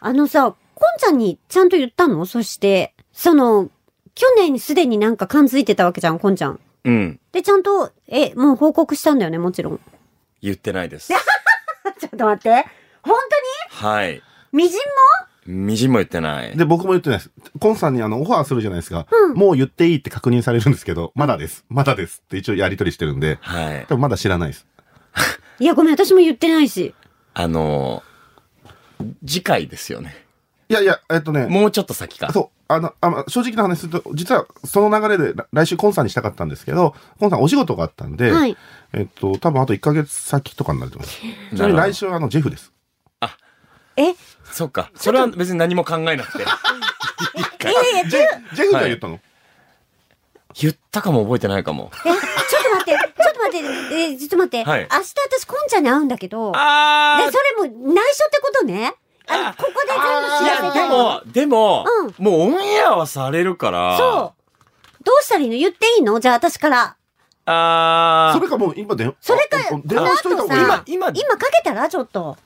[0.00, 2.26] あのさ、こんちゃんにちゃんと言ったの？
[2.26, 3.70] そして、その、
[4.14, 6.60] 去年すでになんか感づいてたわけじゃん、こんちゃん。
[6.84, 7.20] うん。
[7.32, 9.80] で、ちゃんと、え、もう報告したんだよね、もちろん。
[10.42, 11.08] 言ってないです。
[12.00, 12.66] ちょっと待って。
[13.02, 13.14] 本
[13.70, 14.22] はい。
[14.50, 14.78] 当にみじん
[15.46, 16.56] みじんも言ってない。
[16.56, 17.30] で、僕も言ってないです。
[17.58, 19.06] コンさんにあの、オファーするじゃないですか。
[19.34, 21.64] もう言っていいって確認されるんですけど、まだです。
[21.68, 23.86] まだですって一応やりとりしてるんで、はい。
[23.88, 24.66] 多分まだ知らないです。
[25.58, 26.94] いや、ごめん、私も言ってないし。
[27.34, 28.10] あのー
[29.26, 30.14] 次回ですよね。
[30.68, 32.32] いやいや、えっとね、もうちょっと先か。
[32.32, 38.56] そう、あの、あまあ正直な話すると、実はその流れでら来週コンさんにしたかったんですけど、コンさんお仕事があったんで、はい。
[38.92, 41.56] えっと、多分あと1ヶ月先とかになると思います。
[41.56, 42.72] ちなみに来週はあの、ジェフです。
[44.00, 44.14] え、
[44.50, 44.90] そっか。
[44.94, 46.44] それは別に何も考えなくて。
[47.60, 48.08] ジェ
[48.54, 49.20] ジェフが言ったの、
[50.58, 51.90] 言ったかも覚えてないかも。
[52.04, 54.64] え、ちょっと待って、ちょっと待って、え、ちょっと待って。
[54.70, 58.94] はい明日私、こんちゃんに会うんだけど、で、あそれも内緒ってことね？
[59.28, 60.02] あの、ここで全部
[60.38, 61.22] 知いや、らせたいの。
[61.26, 61.84] でも、でも、
[62.18, 63.98] うもうオンエアはされるから。
[63.98, 65.04] そう。
[65.04, 65.56] どうしたらいいの？
[65.56, 66.18] 言っていいの？
[66.18, 66.96] じゃあ私から。
[67.46, 70.60] あーそれかもう今電それかああ電話しといた方がいい。
[70.62, 71.88] あとさ今今今かけたら？
[71.88, 72.36] ちょっと。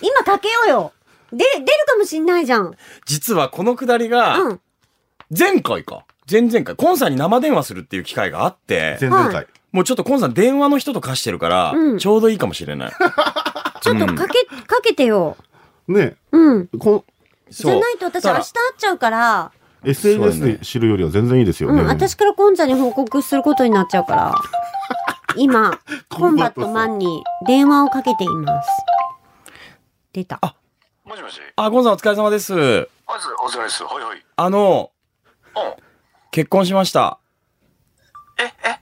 [0.00, 0.92] 今かけようよ。
[1.32, 2.74] で、出るかもしんないじゃん。
[3.04, 4.60] 実はこのくだりが、うん。
[5.36, 6.04] 前回か。
[6.30, 9.34] 前々回、コンさんに生電話するっていう機会があって、前々回。
[9.34, 12.92] はもうちょっとコンさん電話の人と化してるから、うんちょうどいいかもしれない。
[13.82, 15.36] ちょっとかけ、かけてよ。
[15.86, 16.68] ねうん。
[16.78, 17.04] こ
[17.50, 19.52] じゃないと私だから明日会っちゃうから、
[19.84, 21.82] の SNS で知るよりは全然いいですよね。
[21.82, 24.34] うん、私からコンちゃんに報告することになっちゃうから、
[25.36, 28.68] 今、コンバットマンに電話をかけています。
[30.12, 30.40] 出た。
[31.06, 31.40] もしもし。
[31.54, 32.52] あ、ゴンさんお疲れ様です。
[32.52, 32.58] ま
[33.18, 33.84] ず、お疲れです。
[33.84, 34.24] はいはい。
[34.36, 34.90] あの、
[35.54, 35.74] うん。
[36.32, 37.20] 結婚しました。
[38.38, 38.80] え、え？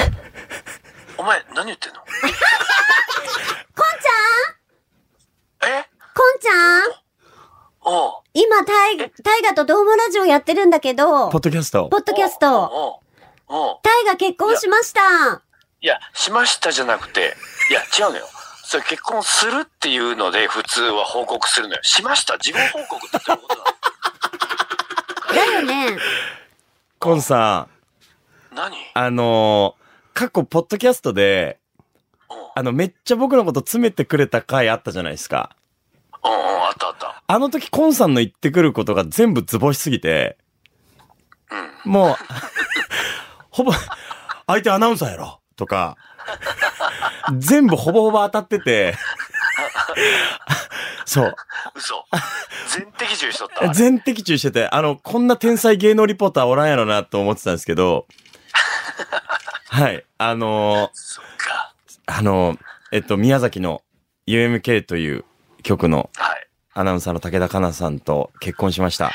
[1.18, 2.00] お前、何言ってんの？
[2.00, 5.72] コンちゃん？
[5.80, 5.84] え？
[6.14, 6.82] コンちゃん？
[7.82, 8.22] おう。
[8.32, 11.98] 今、タイ、タイガとドームラジオやってるんだけど、ポッドキャストポ。
[11.98, 13.54] ッドキャスト、おう。
[13.54, 13.78] おう。
[13.82, 15.42] タイが結婚しました。
[15.82, 17.36] いや、しましたじゃなくて、
[17.70, 18.26] いや、違うのよ。
[18.68, 21.80] それ結婚するっていうので、普通は報告するのよ。
[21.84, 22.36] しました。
[22.36, 23.48] 事後報告ってどういうこ
[25.28, 25.98] となだよね。
[26.98, 27.68] コンさ
[28.52, 28.76] ん、の何？
[28.94, 31.58] あのー過去ポッドキャストで、
[32.54, 35.54] あの、めっちゃ僕のこと詰めてくれた回あったじゃないですか。
[36.24, 37.22] うんうん、あったあった。
[37.26, 40.38] あの時コンさんの言ってくることが全部ズボしすぎて、
[41.84, 41.92] うん。
[41.92, 42.16] もう、
[43.50, 43.72] ほぼ、
[44.48, 45.98] 相手アナウンサーやろとか、
[47.38, 48.94] 全部ほぼほぼ当たってて、
[51.04, 51.34] そう。
[51.74, 52.04] 嘘。
[52.68, 53.74] 全摘中しとったわ。
[53.74, 58.06] 全的中してて、あの、こんな天才芸能リポーターおらんやろなと思ってたんですけど、
[59.70, 60.04] はい。
[60.18, 60.90] あのー。
[62.08, 62.58] あのー
[62.92, 63.82] えっと、宮崎の
[64.26, 65.24] UMK という
[65.62, 66.46] 曲のはい。
[66.74, 69.10] アナウンサーの武田香奈さんと結婚しました。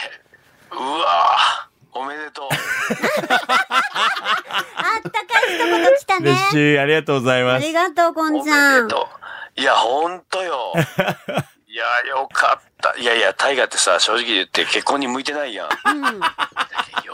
[0.71, 1.99] うわぁ。
[1.99, 2.49] おめでとう。
[5.57, 6.49] 言来たね嬉。
[6.51, 6.79] しい。
[6.79, 7.73] ありがとうございあますり。
[7.73, 8.87] がとう、コおめンちゃん。
[8.87, 9.07] でと
[9.57, 9.61] う。
[9.61, 10.73] いや、ほんとよ。
[11.67, 12.97] いや、よかった。
[12.97, 15.69] いやいや、タイガーってさ、正直言って結婚に向いてないやん。
[15.85, 16.03] うん。
[16.03, 16.19] よ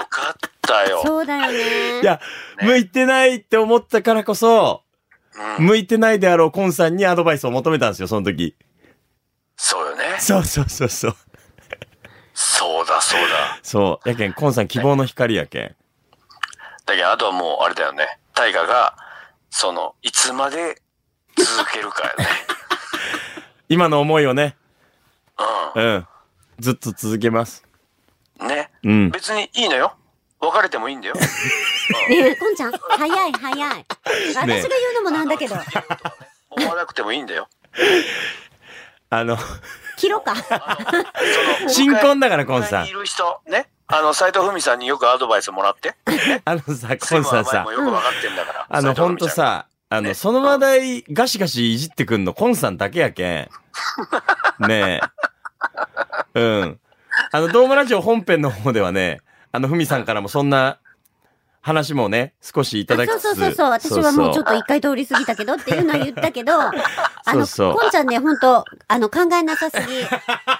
[0.10, 1.04] かったよ。
[1.06, 2.02] そうだよね。
[2.02, 2.20] いや、
[2.62, 4.84] 向いてないって思ったからこそ、
[5.60, 5.66] うん。
[5.66, 8.56] 向いてないであろうコンさんにアドバイスを求めたんですよ、その時。
[9.56, 10.16] そうよね。
[10.20, 11.16] そうそうそうそう。
[12.34, 13.60] そうだ、そうだ。
[13.64, 14.10] そう。
[14.10, 15.76] やけん、コンさん希望の光やけん。
[16.86, 18.20] だけど、あとはもう、あれだよね。
[18.38, 18.96] タイガーが、
[19.50, 20.80] その、いつまで
[21.36, 22.28] 続けるかよね。
[23.68, 24.56] 今の思いをね、
[25.76, 26.08] ううん。
[26.60, 27.66] ずっと続けます。
[28.40, 28.48] ん。
[28.48, 28.70] ね。
[28.84, 29.10] うん。
[29.10, 29.96] 別にいいのよ。
[30.40, 31.16] 別れてもいいんだよ。
[32.10, 33.86] ねえ、コンちゃん、早い早い。
[34.06, 35.56] 私が言うのもなんだけど、
[36.52, 37.50] 思わなくてもいいんだよ。
[39.10, 39.36] あの、
[39.98, 40.36] 切ろうか。
[41.68, 43.68] 新婚だからコンさんいる人、ね。
[43.88, 45.96] あの、斎藤文さんによくアドバイスもらって。
[46.44, 48.66] あのさ、コンさんさも、よく分かってんだから。
[48.70, 53.50] あの、ほんとさ、あの、その話題ガシガシいじってくんの、コンさんだけやけん。
[54.68, 55.02] ね
[56.36, 56.40] え。
[56.40, 56.80] うん。
[57.32, 59.22] あの、ドームラジオ本編の方ではね、
[59.54, 60.80] あの、ふみさんからもそんな
[61.68, 63.22] 話もね、少しいただきつつ。
[63.24, 63.70] そうそうそうそう。
[63.70, 66.72] 私はもうちょっと一回通り過ぎたけどっていうのは言ったけど、 あ
[67.34, 70.06] の、そうそうコンちゃんね、本当あの、考えなさすぎ。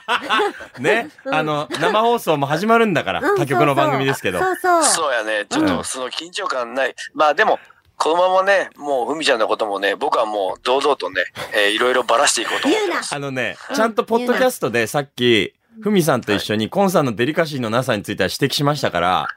[0.84, 4.40] ね、あの、生放送も始まるんだから、うん他局の番組ですけど。
[4.40, 4.84] そうそう。
[4.84, 5.46] そうやね。
[5.50, 6.96] ちょっうんとその緊張感ない。
[7.14, 7.60] まあでも、
[7.98, 13.16] このままね、もうふみちゃんのこともね、僕はもう堂々とね、えーいろいろばらしていこうと思ってます。
[13.16, 19.28] あのね、ちゃんとポッドキャストでさっき、ふみさんと一緒にコンさんのデリカシーのなさについては指摘しましたから、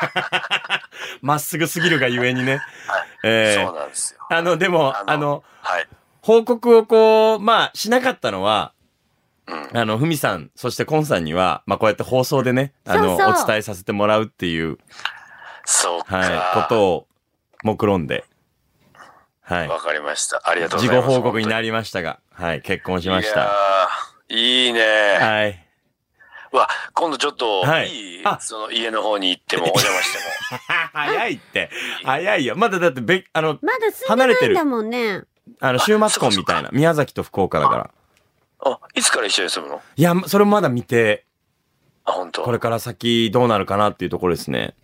[1.22, 2.60] まっすぐすぎるがゆえにね。
[3.24, 4.20] えーそうなんですよ。
[4.28, 5.88] あの、でも、あのあの、はい。
[6.22, 8.72] 報告をこう、まあ、しなかったのは、
[9.46, 9.70] うん。
[9.78, 14.78] あの、ふみさん、そしてコンさんには、まあ、こうやって放送でね、あの、そうそうお伝えさせてもらうっていう、
[15.64, 16.16] そうか。
[16.18, 16.26] は
[16.60, 17.06] い、ことを、
[17.62, 18.24] 目論んで、
[19.42, 19.68] はい。
[19.68, 20.42] わかりました。
[20.44, 21.08] ありがとうご事ざいます。
[21.08, 23.52] 後報告になりりましたが、はい、結婚しましいた。
[24.28, 24.80] いいね。
[25.20, 25.66] はい。
[26.52, 28.22] わ、今度ちょっと、はいいい？
[28.24, 30.18] あその家の方に行っても、お邪魔して
[30.54, 30.58] も。
[30.92, 31.70] 早いって。
[32.04, 32.56] 早いよ。
[32.56, 35.22] まだだってべ、あの、まだ住んでないんだもんね。
[35.60, 36.70] あの、週末婚みたいな。
[36.72, 37.90] 宮崎と福岡だから。
[38.64, 39.82] あ、いつから一緒に住むの？
[39.96, 41.24] いや、それもまだ見て、
[42.04, 42.42] あ、本当。
[42.42, 44.74] これから先どうなるかなっていうところですね。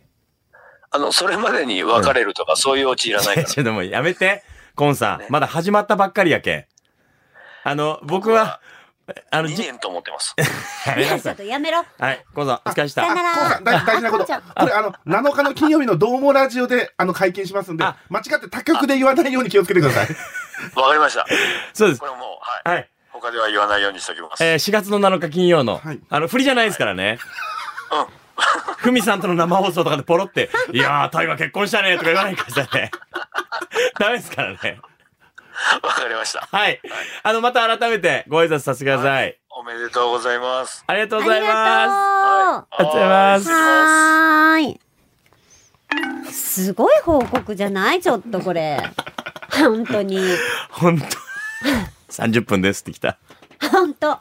[0.91, 3.47] あの、それまでに別れるとか、そういうオチいらないから。
[3.49, 4.45] ちょっともうやめて。
[4.75, 6.65] コンさん、まだ始まったばっかりやけん。
[7.65, 8.61] あの、僕は、
[9.31, 10.35] あの、2じ、年と思ってます。
[10.87, 11.85] やめなさいちょっとやめろ。
[11.99, 13.03] はい、コンさん、お疲れした。
[13.03, 14.25] 大大事なこと。
[14.25, 14.33] こ
[14.67, 20.09] れ、あの、7日の金曜日のどうもラジオで、あの、会見しますんであ、間違って他局で言わないように気をつけてください。
[20.77, 21.27] わかりました。
[21.73, 22.07] そうですこ。
[22.07, 22.21] れもう、
[22.69, 22.77] はい。
[22.77, 22.89] はい。
[23.11, 24.45] 他では言わないようにしておきます。
[24.45, 27.19] えー、4月の7日金曜の、はいあの、振りじゃないですからね。
[27.91, 28.23] うん。
[28.79, 32.91] ふみさんとの生放送とかでポロって、いやー、タイが結婚したねとか言わないからね。
[33.99, 34.81] ダメですからね。
[35.83, 36.47] わかりました。
[36.51, 36.81] はい。
[37.23, 39.39] あの、また改めてご挨拶させてください。
[39.51, 40.83] おめでとうございます。
[40.87, 41.53] ありがとうあございます。
[41.53, 43.49] ありがとうございます。
[43.51, 44.81] はーい。
[46.33, 48.01] すごい報告じゃない？
[48.01, 48.79] ちょっとこれ。
[49.51, 50.19] 本当に。
[50.71, 51.07] 本当
[52.11, 53.19] 30分ですってきた。
[53.71, 54.19] 本当。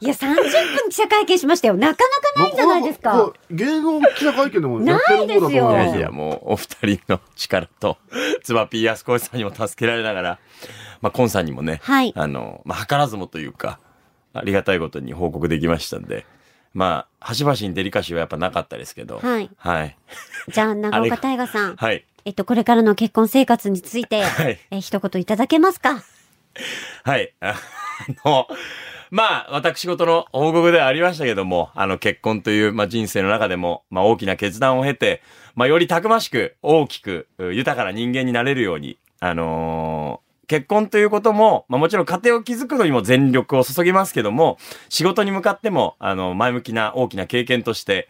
[0.00, 1.74] いや、30分記者会見しましたよ。
[1.74, 2.04] なか
[2.36, 3.32] なかないんじゃないですか。
[3.50, 7.98] 芸能記者会見でもやってる方だと思いないですよいやいや、もう、お二人の力と、
[8.42, 10.38] つばぴーやすこいさんにも助けられながら、
[11.02, 13.78] まあ、コンさんにもね、はいあの、まあ、図らずもというか、
[14.32, 16.24] ありがたいことに報告できましたんで、
[16.72, 19.50] まあ、端々にデリカシーはやっぱなかったですけど、はい。
[19.56, 19.96] はい。
[20.48, 21.76] じゃあ、長岡大河さん。
[21.76, 22.04] はい。
[22.24, 26.02] えっと、これからの結婚生活について、はいえ、一言いただけますか？
[27.02, 27.32] はい。
[27.40, 27.54] あ
[28.24, 28.46] の、
[29.10, 35.22] まあ、私事の報告ではありましたけども、あの、結婚という、まあ、人生の中でも、まあ、大きな決断を経て、
[35.56, 48.08] まあ、よりたくましく、大きく、豊かな人間になれるように、あのー結婚ということも、まあ、もちろん家庭を築くのにも全力を注ぎますけども、仕事に向かっても、あの、前向きな大きな経験として、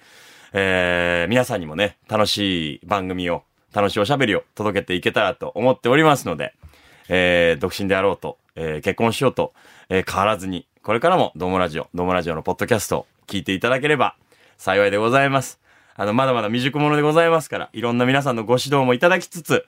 [0.54, 3.42] えー、皆さんにもね、楽しい番組を、
[3.74, 6.54] 楽しいおしゃべりを届けていけたらと思っておりますので、
[7.10, 9.52] えー、独身であろうと、えー結婚しようと、
[9.90, 14.16] えー変わらずに、これからも、どうもラジオ、どうもラジオのポッドキャストを聞いていただければ
[14.56, 15.60] 幸いでございます。
[15.94, 19.66] あの、まだまだ未熟者でございますから、いろんな皆さんのご指導もいただきつつ、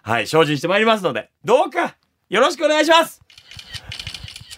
[0.00, 1.96] はい、精進してまいりますので、どうか、
[2.30, 3.20] よろしくお願いします。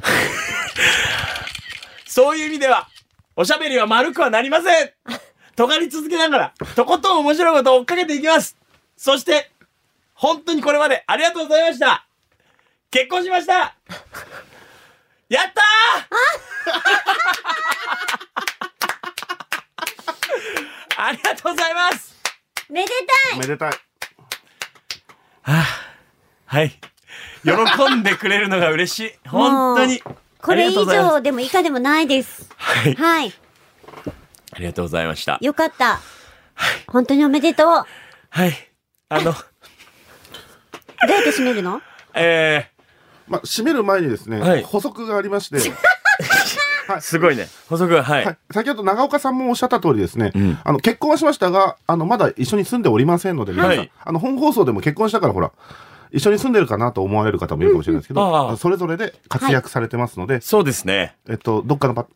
[2.07, 2.87] そういう意味では、
[3.35, 4.93] おしゃべりは丸くはなりません。
[5.57, 8.57] 尖り続けながら、とことん面白いことを追っかけていきます。
[8.97, 9.51] そして、
[10.15, 12.07] 本当にこれまでありがとうございました。
[12.93, 13.75] 結婚しました。
[15.29, 22.17] やったー ありがとうございます
[22.69, 22.91] めで
[23.31, 23.73] たいめでたい。
[26.47, 26.71] はい。
[27.45, 29.13] 喜んでくれるのが嬉しい。
[29.29, 30.03] 本当に。
[30.41, 32.49] これ以上でも以下でもないです。
[32.57, 32.95] はい。
[32.95, 33.35] はい。
[34.53, 35.39] ありがとうございました。
[35.41, 36.01] よかった。
[36.87, 37.67] 本当におめでとう。
[37.67, 37.87] ど
[38.31, 38.71] はい。
[39.09, 39.35] あの、 う
[41.11, 41.83] やって締めるの？
[42.15, 42.71] え
[43.29, 44.63] まあ、締める前にですね、はい。
[44.63, 47.49] 補足がありまして、ー、 すごいね。
[47.69, 48.25] 補足が、はい。
[48.25, 50.59] はい、先ほど長岡さんもおっしゃった通りですね、うん。
[50.63, 55.51] あの結婚はしましたが、あのまだ一緒に住んでおりませんので、皆さん、はいあの本放送でも結婚したから、ほら、
[56.13, 61.17] 一緒に住んでるかなと思われる方もいるかもしれないですけど、うんうんああそれぞれで活躍されてますので、そうですね。
[61.29, 62.07] えっと、どっかのパ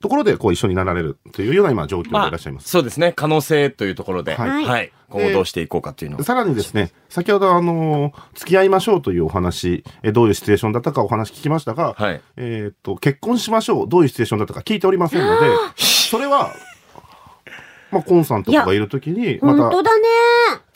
[0.00, 2.68] ところでこう一緒になられるというような今、状況でいらっしゃいます。
[2.68, 3.12] そうですね。
[3.12, 4.44] 可能性というところで、は。
[4.44, 6.22] はいい今後どうしていこうかというのを。
[6.22, 12.20] さらにですね、先ほどあの付き合いましょうというお話、えどういうシチュエーションだったかお話聞きましたが、はい。
[12.36, 16.52] えっと、結婚しましょう、どういうシチュエーションだったか聞いておりませんので、それは、
[17.90, 20.04] まあ、コンさんとかがいるときに、また本当だね。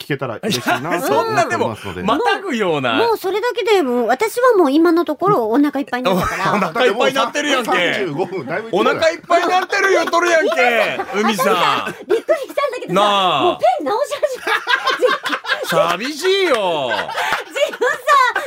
[0.03, 2.93] 聞けたら嬉しいなと そ思ってんなでもおりますので。、またぐような。
[2.95, 6.67] もうそれだけでもう私はもう今のところお腹いっぱいになったかおら。
[6.73, 7.71] 腹いっぱいになってるやんけ。
[7.71, 10.99] 35分、だいぶお腹いっぱいになってるよ、とるやんけ。
[11.15, 16.03] 海さびっくりしたんだけどさ、もうペン直し始めん。
[16.03, 16.89] 寂しいよ。
[16.89, 17.33] ねえ。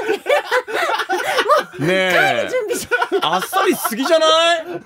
[0.07, 0.96] 準
[1.77, 2.89] 備し
[3.23, 4.27] あっさりしすぎじゃな
[4.57, 4.81] い？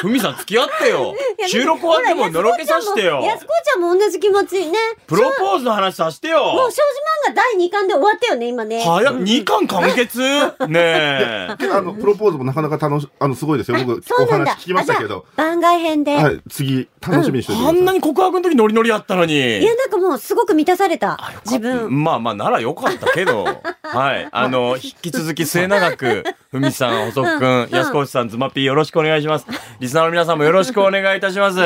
[0.00, 1.14] ふみさん付き合ってよ。
[1.46, 3.32] 収録終わってものろけさしてよほら。
[3.32, 4.78] 安子ちゃんも同じ気持ちね。
[5.06, 6.38] プロポーズの話さしてよ。
[6.38, 6.82] もう少
[7.26, 8.82] 女漫が第2巻で終わったよね、今ね。
[8.82, 10.20] 早っ、2巻完結？
[10.68, 11.48] ねえ。
[11.72, 13.78] あの、プロポーズもなかなか楽し、あの、すごいですよ。
[13.84, 14.26] 僕、お。
[14.26, 15.26] 話聞きましたけど。
[15.36, 16.16] 番外編で。
[16.16, 17.52] はい、次、楽しみにして。
[17.52, 19.34] あんなに告白の時ノリノリあったのに。
[19.58, 21.18] いや、なんかもうすごく満たされた。
[21.44, 22.02] 自分。
[22.04, 23.46] まあまあ、ならよかったけど。
[23.96, 24.28] はい。
[24.30, 29.46] あの、引き続き末永く、ふみさん、細くくん、安越さん、ズマピーよろしくお願いします。
[29.78, 31.60] リスナーの皆さんもよろしくお願いいたします。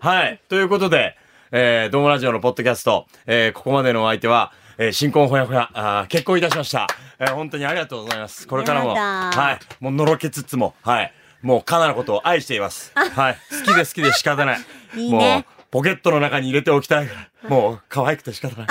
[0.00, 0.40] はい。
[0.48, 1.16] ということで、
[1.50, 6.86] えー、ドームラジオのポッドキャスト、えー、ここまでのお相手は、えー、新婚ほやほや、あー結婚いたしました。
[7.18, 8.48] えー、本当にありがとうございます。
[8.48, 9.82] これからも、はい。
[9.82, 11.12] もうのろけつつも、はい。
[11.42, 12.92] もうカナのことを愛しています。
[12.94, 13.36] はい。
[13.66, 14.58] 好きで好きで仕方ない。
[14.96, 17.50] いいねもう、ポケットの中に入れておきたいから。
[17.50, 18.66] もう、可愛くて仕方ない。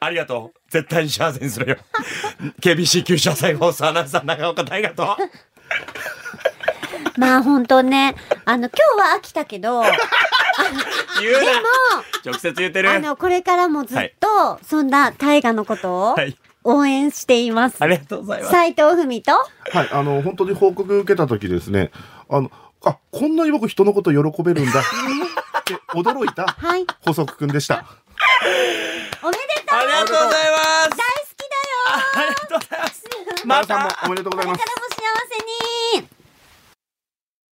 [0.00, 0.60] ありがとう。
[0.70, 1.76] 絶対に幸せにするよ。
[2.60, 5.16] KBC 九州朝日放送アナウンサー長岡大和と。
[7.18, 9.96] まあ本当ね、あの、今日は飽きたけど、 でも、
[11.20, 11.50] 言うな
[12.24, 12.90] 直接言ってる。
[12.90, 16.36] あの、これからもずっと、そんな大河のことをはい。
[16.68, 17.76] 応援しています。
[17.78, 18.50] ありがとうございます。
[18.50, 21.92] 斉藤文と、はい、あの、本当に報告受けた時ですね、
[22.28, 22.50] あの、
[22.84, 24.82] あ、こんなに僕人のこと喜べるんだっ
[25.64, 27.84] て驚いた はい、補足くんでした。
[29.22, 29.36] おめ
[29.76, 30.90] ありがとうございます。
[30.90, 31.84] 大好きだよ。
[32.14, 33.04] ありがとうございます。
[33.46, 34.06] まさた。
[34.06, 34.58] おめでとうございます。
[34.58, 35.75] これからも幸せに。